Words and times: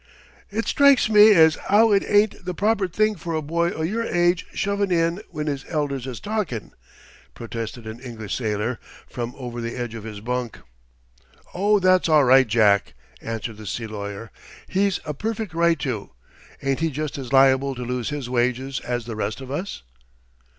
"It 0.49 0.65
strikes 0.67 1.11
me 1.11 1.29
as 1.35 1.59
'ow 1.69 1.91
it 1.91 2.03
ain't 2.07 2.43
the 2.43 2.55
proper 2.55 2.87
thing 2.87 3.13
for 3.13 3.35
a 3.35 3.41
boy 3.43 3.69
o' 3.69 3.83
your 3.83 4.03
age 4.03 4.47
shovin' 4.51 4.89
in 4.91 5.21
when 5.29 5.47
'is 5.47 5.63
elders 5.67 6.07
is 6.07 6.19
talkin'," 6.19 6.71
protested 7.35 7.85
an 7.85 7.99
English 7.99 8.33
sailor, 8.33 8.79
from 9.07 9.35
over 9.37 9.61
the 9.61 9.75
edge 9.77 9.93
of 9.93 10.03
his 10.03 10.19
bunk. 10.19 10.57
"Oh, 11.53 11.77
that's 11.77 12.09
all 12.09 12.23
right, 12.23 12.47
Jack," 12.47 12.95
answered 13.21 13.57
the 13.57 13.67
sea 13.67 13.85
lawyer. 13.85 14.31
"He's 14.67 14.99
a 15.05 15.13
perfect 15.13 15.53
right 15.53 15.77
to. 15.81 16.09
Ain't 16.63 16.79
he 16.79 16.89
just 16.89 17.19
as 17.19 17.31
liable 17.31 17.75
to 17.75 17.83
lose 17.83 18.09
his 18.09 18.27
wages 18.27 18.79
as 18.79 19.05
the 19.05 19.15
rest 19.15 19.39
of 19.39 19.51
us?" 19.51 19.83